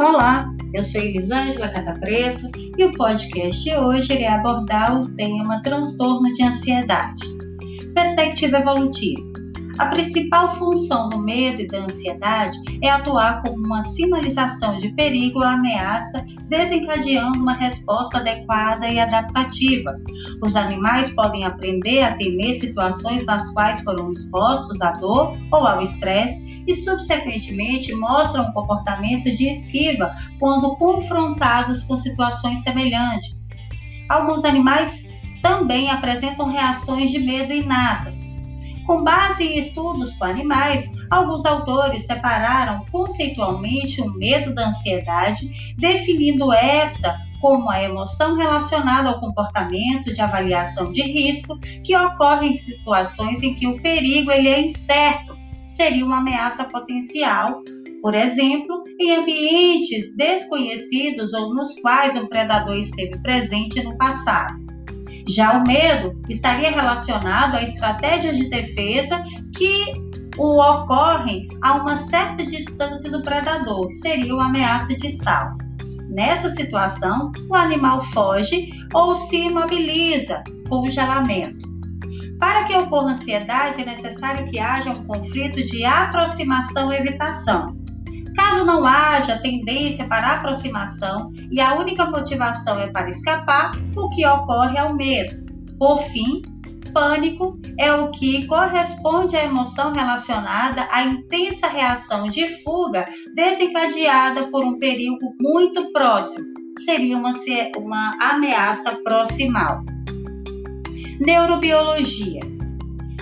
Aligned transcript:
Olá, 0.00 0.54
eu 0.72 0.80
sou 0.80 1.00
Elisângela 1.00 1.70
Cata 1.70 1.92
Preta 1.98 2.48
e 2.76 2.84
o 2.84 2.92
podcast 2.92 3.64
de 3.64 3.76
hoje 3.76 4.12
irá 4.12 4.36
abordar 4.36 5.02
o 5.02 5.12
tema 5.16 5.60
transtorno 5.60 6.32
de 6.34 6.44
ansiedade. 6.44 7.26
Perspectiva 7.94 8.58
evolutiva. 8.58 9.37
A 9.78 9.86
principal 9.86 10.48
função 10.56 11.08
do 11.08 11.18
medo 11.18 11.62
e 11.62 11.66
da 11.68 11.78
ansiedade 11.78 12.58
é 12.82 12.90
atuar 12.90 13.42
como 13.42 13.64
uma 13.64 13.80
sinalização 13.80 14.76
de 14.76 14.88
perigo 14.90 15.38
ou 15.38 15.44
ameaça, 15.44 16.26
desencadeando 16.48 17.38
uma 17.38 17.54
resposta 17.54 18.18
adequada 18.18 18.88
e 18.88 18.98
adaptativa. 18.98 19.96
Os 20.42 20.56
animais 20.56 21.10
podem 21.14 21.44
aprender 21.44 22.02
a 22.02 22.16
temer 22.16 22.54
situações 22.54 23.24
nas 23.24 23.50
quais 23.52 23.80
foram 23.82 24.10
expostos 24.10 24.80
à 24.80 24.90
dor 24.92 25.36
ou 25.52 25.64
ao 25.64 25.80
estresse 25.80 26.64
e, 26.66 26.74
subsequentemente, 26.74 27.94
mostram 27.94 28.48
um 28.48 28.52
comportamento 28.52 29.32
de 29.32 29.48
esquiva 29.48 30.12
quando 30.40 30.74
confrontados 30.76 31.84
com 31.84 31.96
situações 31.96 32.60
semelhantes. 32.62 33.46
Alguns 34.08 34.44
animais 34.44 35.14
também 35.40 35.88
apresentam 35.88 36.50
reações 36.50 37.12
de 37.12 37.20
medo 37.20 37.52
inatas. 37.52 38.37
Com 38.88 39.04
base 39.04 39.44
em 39.44 39.58
estudos 39.58 40.14
com 40.14 40.24
animais, 40.24 40.90
alguns 41.10 41.44
autores 41.44 42.06
separaram 42.06 42.86
conceitualmente 42.90 44.00
o 44.00 44.10
medo 44.14 44.54
da 44.54 44.68
ansiedade, 44.68 45.74
definindo 45.76 46.50
esta 46.54 47.20
como 47.38 47.70
a 47.70 47.82
emoção 47.82 48.34
relacionada 48.34 49.10
ao 49.10 49.20
comportamento 49.20 50.10
de 50.10 50.22
avaliação 50.22 50.90
de 50.90 51.02
risco 51.02 51.58
que 51.84 51.94
ocorre 51.94 52.46
em 52.46 52.56
situações 52.56 53.42
em 53.42 53.54
que 53.54 53.66
o 53.66 53.78
perigo 53.82 54.32
ele 54.32 54.48
é 54.48 54.62
incerto, 54.62 55.36
seria 55.68 56.02
uma 56.02 56.20
ameaça 56.20 56.64
potencial, 56.64 57.62
por 58.00 58.14
exemplo, 58.14 58.84
em 58.98 59.16
ambientes 59.16 60.16
desconhecidos 60.16 61.34
ou 61.34 61.54
nos 61.54 61.78
quais 61.78 62.16
um 62.16 62.26
predador 62.26 62.78
esteve 62.78 63.20
presente 63.20 63.84
no 63.84 63.98
passado. 63.98 64.67
Já 65.28 65.58
o 65.58 65.62
medo 65.62 66.18
estaria 66.28 66.70
relacionado 66.70 67.56
a 67.56 67.62
estratégias 67.62 68.38
de 68.38 68.48
defesa 68.48 69.22
que 69.54 69.92
o 70.38 70.58
ocorrem 70.58 71.48
a 71.62 71.74
uma 71.74 71.96
certa 71.96 72.44
distância 72.44 73.10
do 73.10 73.22
predador, 73.22 73.88
que 73.88 73.94
seria 73.94 74.34
uma 74.34 74.46
ameaça 74.46 74.96
distal. 74.96 75.56
Nessa 76.08 76.48
situação, 76.48 77.32
o 77.50 77.54
animal 77.54 78.00
foge 78.00 78.70
ou 78.94 79.14
se 79.14 79.36
imobiliza, 79.36 80.42
congelamento. 80.68 81.68
Para 82.38 82.64
que 82.64 82.74
ocorra 82.74 83.12
ansiedade, 83.12 83.82
é 83.82 83.84
necessário 83.84 84.46
que 84.46 84.58
haja 84.58 84.90
um 84.90 85.04
conflito 85.04 85.62
de 85.62 85.84
aproximação 85.84 86.92
e 86.92 86.96
evitação. 86.96 87.76
Caso 88.38 88.64
não 88.64 88.86
haja 88.86 89.36
tendência 89.38 90.06
para 90.06 90.34
aproximação 90.34 91.32
e 91.50 91.60
a 91.60 91.74
única 91.74 92.06
motivação 92.06 92.78
é 92.78 92.86
para 92.86 93.08
escapar, 93.08 93.72
o 93.96 94.08
que 94.10 94.24
ocorre 94.24 94.78
é 94.78 94.84
o 94.84 94.94
medo. 94.94 95.44
Por 95.76 95.98
fim, 96.04 96.42
pânico 96.92 97.58
é 97.76 97.92
o 97.92 98.12
que 98.12 98.46
corresponde 98.46 99.36
à 99.36 99.44
emoção 99.44 99.92
relacionada 99.92 100.86
à 100.90 101.02
intensa 101.02 101.66
reação 101.66 102.30
de 102.30 102.48
fuga 102.62 103.04
desencadeada 103.34 104.46
por 104.50 104.64
um 104.64 104.78
perigo 104.78 105.34
muito 105.40 105.92
próximo. 105.92 106.46
Seria 106.84 107.18
uma, 107.18 107.32
uma 107.76 108.12
ameaça 108.20 108.96
proximal. 109.02 109.82
Neurobiologia 111.20 112.57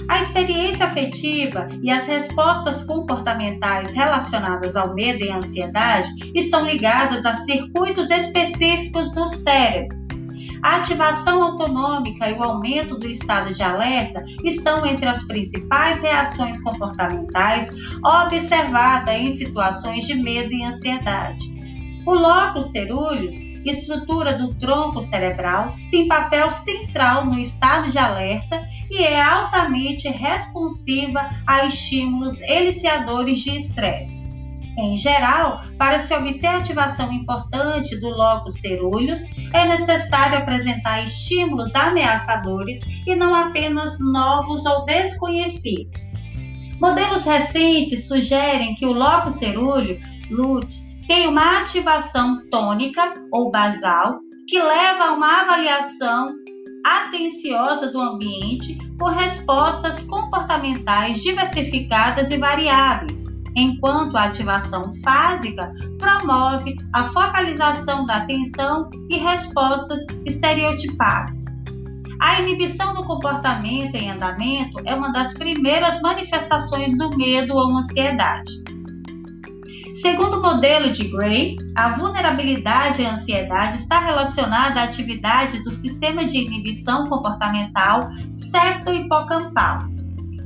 a 0.08 0.20
experiência 0.20 0.86
afetiva 0.86 1.68
e 1.82 1.90
as 1.90 2.06
respostas 2.06 2.84
comportamentais 2.84 3.92
relacionadas 3.92 4.76
ao 4.76 4.94
medo 4.94 5.24
e 5.24 5.30
ansiedade 5.30 6.08
estão 6.34 6.64
ligadas 6.64 7.26
a 7.26 7.34
circuitos 7.34 8.10
específicos 8.10 9.14
no 9.14 9.26
cérebro. 9.26 9.96
A 10.62 10.76
ativação 10.76 11.42
autonômica 11.42 12.28
e 12.28 12.34
o 12.34 12.42
aumento 12.42 12.98
do 12.98 13.08
estado 13.08 13.54
de 13.54 13.62
alerta 13.62 14.24
estão 14.42 14.84
entre 14.86 15.06
as 15.06 15.22
principais 15.24 16.02
reações 16.02 16.62
comportamentais 16.62 17.70
observadas 18.02 19.14
em 19.14 19.30
situações 19.30 20.06
de 20.06 20.14
medo 20.14 20.52
e 20.52 20.64
ansiedade. 20.64 21.54
O 22.04 22.14
lóculo 22.14 22.62
cerúleus 22.62 23.36
estrutura 23.72 24.38
do 24.38 24.54
tronco 24.54 25.02
cerebral, 25.02 25.74
tem 25.90 26.08
papel 26.08 26.50
central 26.50 27.24
no 27.24 27.38
estado 27.38 27.90
de 27.90 27.98
alerta 27.98 28.66
e 28.90 29.02
é 29.02 29.20
altamente 29.20 30.08
responsiva 30.08 31.30
a 31.46 31.64
estímulos 31.66 32.40
eliciadores 32.42 33.40
de 33.40 33.56
estresse. 33.56 34.26
Em 34.78 34.96
geral, 34.96 35.62
para 35.78 35.98
se 35.98 36.14
obter 36.14 36.48
ativação 36.48 37.10
importante 37.10 37.98
do 37.98 38.10
lóculo 38.10 38.50
cerúleus, 38.50 39.20
é 39.54 39.64
necessário 39.66 40.36
apresentar 40.36 41.02
estímulos 41.02 41.74
ameaçadores 41.74 42.80
e 43.06 43.16
não 43.16 43.34
apenas 43.34 43.98
novos 43.98 44.66
ou 44.66 44.84
desconhecidos. 44.84 46.12
Modelos 46.78 47.24
recentes 47.24 48.06
sugerem 48.06 48.74
que 48.74 48.84
o 48.84 48.92
lóculo 48.92 49.30
cerúleo, 49.30 49.98
LUTs, 50.30 50.94
tem 51.06 51.28
uma 51.28 51.60
ativação 51.60 52.40
tônica 52.50 53.14
ou 53.32 53.50
basal 53.50 54.20
que 54.48 54.60
leva 54.60 55.04
a 55.04 55.12
uma 55.12 55.42
avaliação 55.42 56.34
atenciosa 56.84 57.90
do 57.90 58.00
ambiente 58.00 58.78
por 58.98 59.10
respostas 59.10 60.02
comportamentais 60.02 61.20
diversificadas 61.22 62.30
e 62.30 62.38
variáveis, 62.38 63.24
enquanto 63.56 64.16
a 64.16 64.24
ativação 64.24 64.92
fásica 65.02 65.72
promove 65.98 66.76
a 66.92 67.04
focalização 67.04 68.06
da 68.06 68.18
atenção 68.18 68.88
e 69.10 69.16
respostas 69.16 70.00
estereotipadas. 70.24 71.44
A 72.20 72.40
inibição 72.40 72.94
do 72.94 73.04
comportamento 73.04 73.94
em 73.94 74.10
andamento 74.10 74.80
é 74.84 74.94
uma 74.94 75.12
das 75.12 75.34
primeiras 75.34 76.00
manifestações 76.00 76.96
do 76.96 77.14
medo 77.16 77.54
ou 77.54 77.76
ansiedade. 77.76 78.65
Segundo 80.02 80.36
o 80.36 80.42
modelo 80.42 80.90
de 80.90 81.08
Gray, 81.08 81.56
a 81.74 81.96
vulnerabilidade 81.96 83.02
a 83.02 83.12
ansiedade 83.12 83.76
está 83.76 83.98
relacionada 83.98 84.80
à 84.80 84.84
atividade 84.84 85.64
do 85.64 85.72
sistema 85.72 86.26
de 86.26 86.36
inibição 86.36 87.06
comportamental 87.06 88.08
septo-hipocampal, 88.30 89.78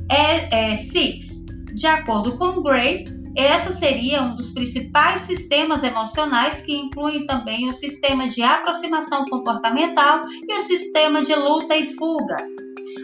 é, 0.09 0.71
é, 0.71 0.77
SIX. 0.77 1.45
De 1.75 1.85
acordo 1.85 2.37
com 2.37 2.63
Gray, 2.63 3.03
essa 3.35 3.73
seria 3.73 4.21
um 4.21 4.37
dos 4.37 4.51
principais 4.51 5.21
sistemas 5.21 5.83
emocionais 5.83 6.61
que 6.61 6.73
incluem 6.73 7.25
também 7.25 7.67
o 7.67 7.73
sistema 7.73 8.29
de 8.29 8.41
aproximação 8.41 9.25
comportamental 9.25 10.21
e 10.47 10.53
o 10.53 10.61
sistema 10.61 11.23
de 11.23 11.35
luta 11.35 11.75
e 11.75 11.93
fuga. 11.95 12.37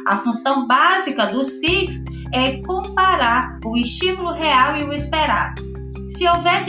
A 0.07 0.15
função 0.15 0.65
básica 0.65 1.25
do 1.25 1.43
SIX 1.43 2.05
é 2.33 2.61
comparar 2.61 3.59
o 3.65 3.75
estímulo 3.75 4.31
real 4.31 4.77
e 4.77 4.83
o 4.85 4.93
esperado. 4.93 5.66
Se 6.07 6.25
houver 6.27 6.63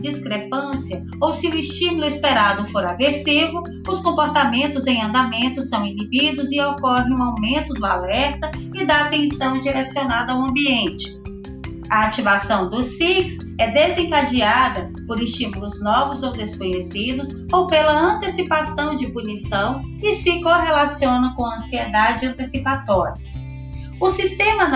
discrepância 0.00 1.04
ou 1.20 1.32
se 1.32 1.46
o 1.46 1.54
estímulo 1.54 2.04
esperado 2.04 2.66
for 2.70 2.84
aversivo, 2.84 3.62
os 3.88 4.00
comportamentos 4.00 4.86
em 4.86 5.00
andamento 5.00 5.62
são 5.62 5.86
inibidos 5.86 6.50
e 6.50 6.60
ocorre 6.60 7.12
um 7.12 7.22
aumento 7.22 7.72
do 7.74 7.86
alerta 7.86 8.50
e 8.74 8.84
da 8.84 9.02
atenção 9.02 9.60
direcionada 9.60 10.32
ao 10.32 10.42
ambiente. 10.42 11.20
A 11.90 12.04
ativação 12.04 12.68
do 12.68 12.84
SIX 12.84 13.38
é 13.58 13.68
desencadeada 13.68 14.92
por 15.08 15.20
estímulos 15.20 15.82
novos 15.82 16.22
ou 16.22 16.30
desconhecidos 16.30 17.28
ou 17.52 17.66
pela 17.66 17.92
antecipação 17.92 18.94
de 18.94 19.08
punição 19.08 19.82
e 20.00 20.12
se 20.12 20.40
correlaciona 20.40 21.34
com 21.36 21.46
ansiedade 21.46 22.26
antecipatória. 22.26 23.29
O 24.00 24.08
sistema 24.08 24.66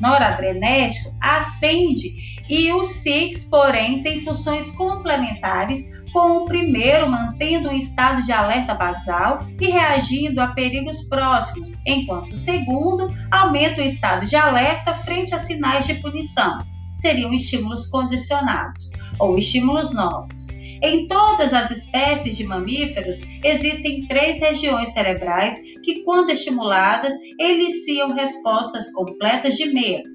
noradrenérgico 0.00 1.14
ascende 1.20 2.14
e 2.48 2.72
o 2.72 2.84
SIX, 2.84 3.44
porém, 3.44 4.02
tem 4.02 4.22
funções 4.22 4.72
complementares, 4.72 5.94
com 6.10 6.38
o 6.38 6.44
primeiro 6.46 7.10
mantendo 7.10 7.68
um 7.68 7.76
estado 7.76 8.22
de 8.22 8.32
alerta 8.32 8.72
basal 8.72 9.44
e 9.60 9.68
reagindo 9.68 10.40
a 10.40 10.48
perigos 10.48 11.02
próximos, 11.02 11.74
enquanto 11.84 12.32
o 12.32 12.36
segundo 12.36 13.12
aumenta 13.30 13.82
o 13.82 13.84
estado 13.84 14.24
de 14.26 14.34
alerta 14.34 14.94
frente 14.94 15.34
a 15.34 15.38
sinais 15.38 15.86
de 15.86 15.96
punição. 15.96 16.56
Seriam 16.94 17.34
estímulos 17.34 17.88
condicionados 17.88 18.90
ou 19.18 19.36
estímulos 19.36 19.92
novos. 19.92 20.46
Em 20.82 21.06
todas 21.06 21.52
as 21.52 21.70
espécies 21.70 22.36
de 22.36 22.44
mamíferos, 22.44 23.20
existem 23.44 24.06
três 24.06 24.40
regiões 24.40 24.92
cerebrais 24.92 25.60
que, 25.82 26.02
quando 26.02 26.30
estimuladas, 26.30 27.14
iniciam 27.40 28.08
respostas 28.10 28.92
completas 28.92 29.56
de 29.56 29.72
medo. 29.72 30.08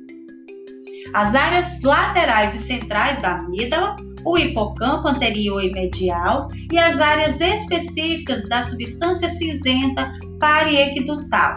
As 1.13 1.35
áreas 1.35 1.81
laterais 1.81 2.53
e 2.53 2.59
centrais 2.59 3.21
da 3.21 3.37
amígdala, 3.37 3.95
o 4.23 4.37
hipocampo 4.37 5.07
anterior 5.07 5.63
e 5.63 5.71
medial 5.71 6.47
e 6.71 6.77
as 6.77 6.99
áreas 6.99 7.41
específicas 7.41 8.47
da 8.47 8.63
substância 8.63 9.27
cinzenta 9.27 10.11
pariequidutal, 10.39 11.55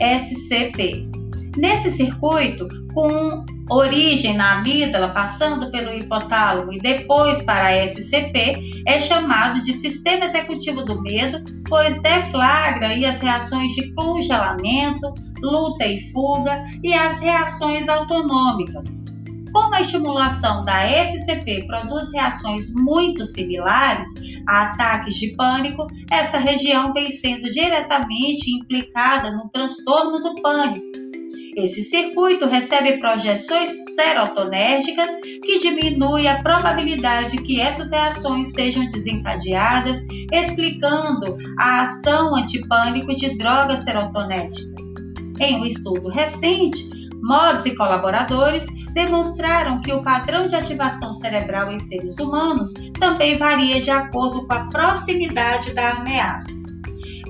SCP. 0.00 1.11
Nesse 1.56 1.90
circuito, 1.90 2.66
com 2.94 3.44
origem 3.70 4.34
na 4.34 4.58
amígdala, 4.58 5.10
passando 5.10 5.70
pelo 5.70 5.92
hipotálamo 5.92 6.72
e 6.72 6.78
depois 6.78 7.42
para 7.42 7.66
a 7.66 7.86
SCP, 7.86 8.82
é 8.86 8.98
chamado 8.98 9.60
de 9.60 9.72
sistema 9.74 10.24
executivo 10.24 10.82
do 10.82 11.00
medo, 11.02 11.44
pois 11.68 12.00
deflagra 12.00 12.88
as 13.06 13.20
reações 13.20 13.72
de 13.74 13.92
congelamento, 13.92 15.14
luta 15.42 15.86
e 15.86 16.00
fuga 16.10 16.64
e 16.82 16.94
as 16.94 17.20
reações 17.20 17.86
autonômicas. 17.86 19.02
Como 19.52 19.74
a 19.74 19.82
estimulação 19.82 20.64
da 20.64 20.86
SCP 21.04 21.66
produz 21.66 22.10
reações 22.14 22.72
muito 22.74 23.26
similares 23.26 24.08
a 24.48 24.62
ataques 24.62 25.16
de 25.16 25.36
pânico, 25.36 25.86
essa 26.10 26.38
região 26.38 26.94
vem 26.94 27.10
sendo 27.10 27.50
diretamente 27.50 28.50
implicada 28.50 29.30
no 29.30 29.50
transtorno 29.50 30.22
do 30.22 30.34
pânico 30.40 31.01
esse 31.56 31.82
circuito 31.82 32.46
recebe 32.46 32.98
projeções 32.98 33.70
serotonérgicas 33.94 35.10
que 35.44 35.58
diminui 35.58 36.26
a 36.26 36.42
probabilidade 36.42 37.36
que 37.38 37.60
essas 37.60 37.90
reações 37.90 38.52
sejam 38.52 38.88
desencadeadas, 38.88 39.98
explicando 40.32 41.36
a 41.58 41.82
ação 41.82 42.34
antipânico 42.34 43.14
de 43.14 43.36
drogas 43.36 43.80
serotonérgicas. 43.80 44.82
Em 45.40 45.60
um 45.60 45.66
estudo 45.66 46.08
recente, 46.08 46.90
Mobbs 47.22 47.64
e 47.66 47.76
colaboradores 47.76 48.66
demonstraram 48.94 49.80
que 49.80 49.92
o 49.92 50.02
padrão 50.02 50.46
de 50.46 50.56
ativação 50.56 51.12
cerebral 51.12 51.70
em 51.70 51.78
seres 51.78 52.18
humanos 52.18 52.72
também 52.98 53.36
varia 53.36 53.80
de 53.80 53.90
acordo 53.90 54.46
com 54.46 54.52
a 54.52 54.64
proximidade 54.66 55.72
da 55.72 55.92
ameaça. 55.92 56.61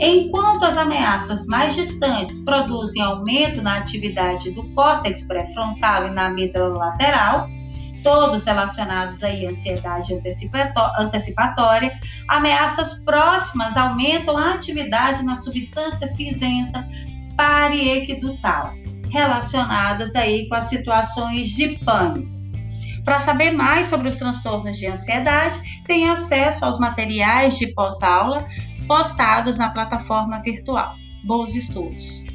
Enquanto 0.00 0.64
as 0.64 0.76
ameaças 0.76 1.46
mais 1.46 1.74
distantes 1.74 2.38
produzem 2.44 3.02
aumento 3.02 3.62
na 3.62 3.78
atividade 3.78 4.50
do 4.50 4.62
córtex 4.70 5.22
pré-frontal 5.26 6.08
e 6.08 6.10
na 6.10 6.26
amígdala 6.26 6.76
lateral, 6.76 7.48
todos 8.02 8.44
relacionados 8.44 9.22
à 9.22 9.28
ansiedade 9.28 10.12
antecipatória, 10.98 11.96
ameaças 12.28 12.94
próximas 13.04 13.76
aumentam 13.76 14.36
a 14.36 14.54
atividade 14.54 15.22
na 15.22 15.36
substância 15.36 16.06
cinzenta 16.06 16.86
pariequidutal, 17.36 18.72
relacionadas 19.10 20.14
aí 20.16 20.48
com 20.48 20.54
as 20.56 20.64
situações 20.64 21.48
de 21.50 21.78
pânico. 21.78 22.30
Para 23.04 23.18
saber 23.18 23.50
mais 23.50 23.86
sobre 23.86 24.08
os 24.08 24.16
transtornos 24.16 24.78
de 24.78 24.86
ansiedade, 24.86 25.60
tem 25.84 26.08
acesso 26.08 26.64
aos 26.64 26.78
materiais 26.78 27.58
de 27.58 27.66
pós-aula 27.74 28.46
postados 28.86 29.56
na 29.58 29.70
plataforma 29.70 30.40
virtual. 30.40 30.96
Bons 31.24 31.54
estudos! 31.54 32.31